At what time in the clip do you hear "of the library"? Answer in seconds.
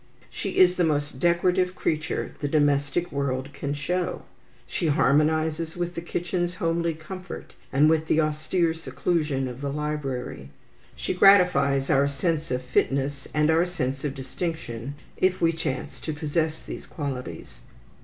9.47-10.49